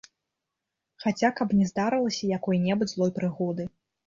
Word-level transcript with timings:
Хаця 1.03 1.29
каб 1.39 1.53
не 1.59 1.67
здарылася 1.73 2.31
якой-небудзь 2.37 2.93
злой 2.97 3.15
прыгоды! 3.21 3.63